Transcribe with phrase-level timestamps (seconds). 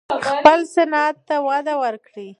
[0.29, 2.29] خپل صنعت ته وده ورکړئ.